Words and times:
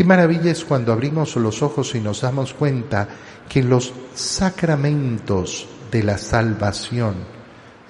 Qué 0.00 0.04
maravilla 0.04 0.50
es 0.50 0.64
cuando 0.64 0.94
abrimos 0.94 1.36
los 1.36 1.60
ojos 1.60 1.94
y 1.94 2.00
nos 2.00 2.22
damos 2.22 2.54
cuenta 2.54 3.06
que 3.46 3.62
los 3.62 3.92
sacramentos 4.14 5.68
de 5.92 6.02
la 6.02 6.16
salvación, 6.16 7.16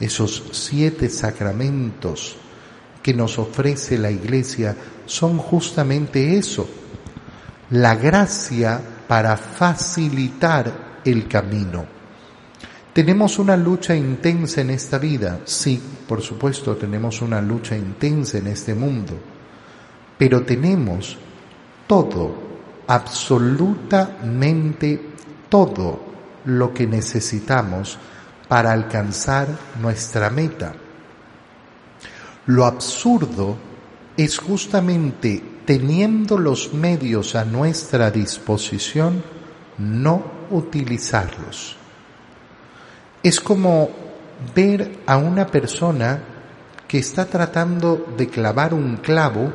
esos 0.00 0.42
siete 0.50 1.08
sacramentos 1.08 2.34
que 3.00 3.14
nos 3.14 3.38
ofrece 3.38 3.96
la 3.96 4.10
Iglesia, 4.10 4.74
son 5.06 5.38
justamente 5.38 6.36
eso, 6.36 6.68
la 7.70 7.94
gracia 7.94 8.80
para 9.06 9.36
facilitar 9.36 10.98
el 11.04 11.28
camino. 11.28 11.86
¿Tenemos 12.92 13.38
una 13.38 13.56
lucha 13.56 13.94
intensa 13.94 14.62
en 14.62 14.70
esta 14.70 14.98
vida? 14.98 15.42
Sí, 15.44 15.80
por 16.08 16.22
supuesto, 16.22 16.76
tenemos 16.76 17.22
una 17.22 17.40
lucha 17.40 17.76
intensa 17.76 18.38
en 18.38 18.48
este 18.48 18.74
mundo, 18.74 19.16
pero 20.18 20.42
tenemos 20.42 21.16
todo, 21.90 22.30
absolutamente 22.86 25.00
todo 25.48 25.98
lo 26.44 26.72
que 26.72 26.86
necesitamos 26.86 27.98
para 28.46 28.70
alcanzar 28.70 29.48
nuestra 29.82 30.30
meta. 30.30 30.72
Lo 32.46 32.64
absurdo 32.64 33.56
es 34.16 34.38
justamente 34.38 35.42
teniendo 35.64 36.38
los 36.38 36.72
medios 36.72 37.34
a 37.34 37.44
nuestra 37.44 38.12
disposición, 38.12 39.24
no 39.78 40.22
utilizarlos. 40.52 41.74
Es 43.20 43.40
como 43.40 43.90
ver 44.54 45.00
a 45.06 45.16
una 45.16 45.48
persona 45.48 46.22
que 46.86 46.98
está 46.98 47.26
tratando 47.26 48.14
de 48.16 48.28
clavar 48.28 48.74
un 48.74 48.98
clavo 48.98 49.52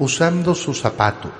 usando 0.00 0.56
su 0.56 0.74
zapato 0.74 1.30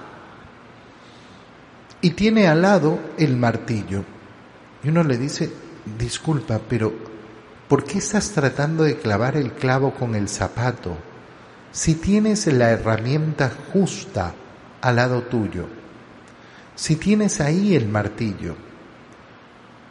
y 2.03 2.11
tiene 2.11 2.47
al 2.47 2.63
lado 2.63 2.99
el 3.19 3.37
martillo. 3.37 4.05
Y 4.83 4.89
uno 4.89 5.03
le 5.05 5.19
dice, 5.19 5.51
disculpa, 5.99 6.61
pero 6.69 6.93
¿por 7.69 7.85
qué 7.85 7.99
estás 7.99 8.31
tratando 8.31 8.85
de 8.85 8.97
clavar 8.97 9.37
el 9.37 9.53
clavo 9.53 9.93
con 9.93 10.15
el 10.15 10.29
zapato 10.29 10.97
si 11.73 11.95
tienes 11.95 12.47
la 12.47 12.71
herramienta 12.71 13.51
justa 13.73 14.35
al 14.81 14.97
lado 14.97 15.23
tuyo? 15.23 15.67
Si 16.75 16.97
tienes 16.97 17.41
ahí 17.41 17.75
el 17.75 17.89
martillo. 17.89 18.57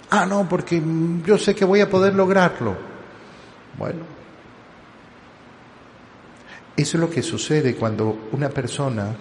Ah, 0.10 0.26
no, 0.26 0.50
porque 0.50 0.82
yo 1.24 1.38
sé 1.38 1.54
que 1.54 1.66
voy 1.66 1.82
a 1.82 1.90
poder 1.90 2.16
lograrlo. 2.16 2.76
Bueno, 3.78 4.02
eso 6.76 6.98
es 6.98 7.02
lo 7.02 7.10
que 7.10 7.22
sucede 7.22 7.76
cuando 7.76 8.30
una 8.32 8.50
persona 8.50 9.16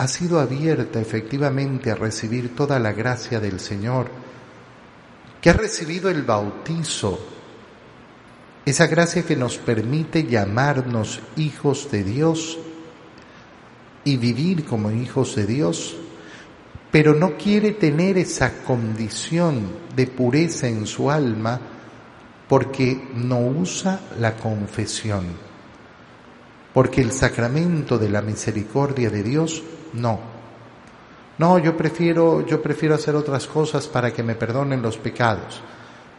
ha 0.00 0.08
sido 0.08 0.40
abierta 0.40 0.98
efectivamente 0.98 1.90
a 1.90 1.94
recibir 1.94 2.56
toda 2.56 2.78
la 2.78 2.92
gracia 2.92 3.38
del 3.38 3.60
Señor, 3.60 4.10
que 5.42 5.50
ha 5.50 5.52
recibido 5.52 6.08
el 6.08 6.22
bautizo, 6.22 7.20
esa 8.64 8.86
gracia 8.86 9.26
que 9.26 9.36
nos 9.36 9.58
permite 9.58 10.24
llamarnos 10.24 11.20
hijos 11.36 11.90
de 11.90 12.02
Dios 12.02 12.56
y 14.02 14.16
vivir 14.16 14.64
como 14.64 14.90
hijos 14.90 15.36
de 15.36 15.44
Dios, 15.44 15.94
pero 16.90 17.14
no 17.14 17.36
quiere 17.36 17.72
tener 17.72 18.16
esa 18.16 18.62
condición 18.62 19.70
de 19.94 20.06
pureza 20.06 20.66
en 20.66 20.86
su 20.86 21.10
alma 21.10 21.60
porque 22.48 23.10
no 23.16 23.38
usa 23.40 24.00
la 24.18 24.34
confesión, 24.34 25.26
porque 26.72 27.00
el 27.00 27.12
sacramento 27.12 27.98
de 27.98 28.08
la 28.08 28.22
misericordia 28.22 29.10
de 29.10 29.22
Dios 29.22 29.62
no. 29.94 30.20
No, 31.38 31.58
yo 31.58 31.76
prefiero, 31.76 32.46
yo 32.46 32.60
prefiero 32.60 32.94
hacer 32.94 33.14
otras 33.16 33.46
cosas 33.46 33.86
para 33.86 34.12
que 34.12 34.22
me 34.22 34.34
perdonen 34.34 34.82
los 34.82 34.98
pecados. 34.98 35.60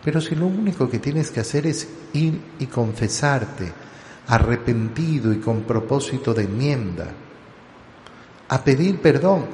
Pero 0.03 0.19
si 0.19 0.35
lo 0.35 0.47
único 0.47 0.89
que 0.89 0.99
tienes 0.99 1.29
que 1.29 1.41
hacer 1.41 1.67
es 1.67 1.87
ir 2.13 2.41
y 2.59 2.65
confesarte, 2.65 3.71
arrepentido 4.27 5.31
y 5.31 5.39
con 5.39 5.61
propósito 5.61 6.33
de 6.33 6.43
enmienda, 6.43 7.07
a 8.49 8.63
pedir 8.63 8.99
perdón, 8.99 9.45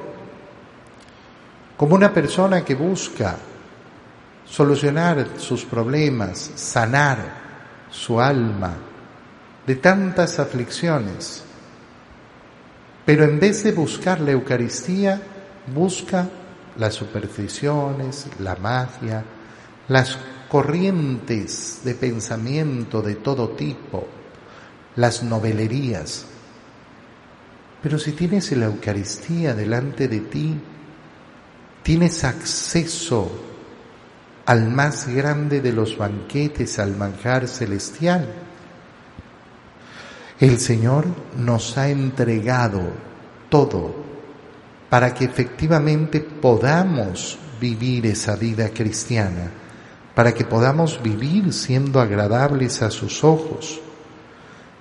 como 1.76 1.94
una 1.94 2.12
persona 2.12 2.64
que 2.64 2.74
busca 2.74 3.36
solucionar 4.44 5.28
sus 5.36 5.64
problemas, 5.64 6.50
sanar 6.56 7.18
su 7.90 8.20
alma 8.20 8.74
de 9.68 9.76
tantas 9.76 10.38
aflicciones, 10.38 11.42
pero 13.04 13.24
en 13.24 13.38
vez 13.38 13.64
de 13.64 13.72
buscar 13.72 14.18
la 14.18 14.30
Eucaristía, 14.30 15.20
busca 15.74 16.26
las 16.78 16.94
supersticiones, 16.94 18.28
la 18.38 18.56
magia, 18.56 19.22
las 19.88 20.16
corrientes 20.48 21.82
de 21.84 21.94
pensamiento 21.94 23.02
de 23.02 23.16
todo 23.16 23.50
tipo, 23.50 24.06
las 24.96 25.22
novelerías. 25.22 26.24
Pero 27.82 27.98
si 27.98 28.12
tienes 28.12 28.50
la 28.52 28.66
Eucaristía 28.66 29.52
delante 29.52 30.08
de 30.08 30.20
ti, 30.20 30.58
tienes 31.82 32.24
acceso 32.24 33.30
al 34.46 34.70
más 34.70 35.06
grande 35.08 35.60
de 35.60 35.72
los 35.74 35.98
banquetes, 35.98 36.78
al 36.78 36.96
manjar 36.96 37.46
celestial 37.46 38.47
el 40.40 40.58
Señor 40.58 41.06
nos 41.36 41.76
ha 41.78 41.88
entregado 41.88 42.80
todo 43.48 43.94
para 44.88 45.12
que 45.12 45.24
efectivamente 45.24 46.20
podamos 46.20 47.38
vivir 47.60 48.06
esa 48.06 48.36
vida 48.36 48.70
cristiana, 48.70 49.50
para 50.14 50.32
que 50.32 50.44
podamos 50.44 51.02
vivir 51.02 51.52
siendo 51.52 52.00
agradables 52.00 52.82
a 52.82 52.90
sus 52.90 53.24
ojos. 53.24 53.80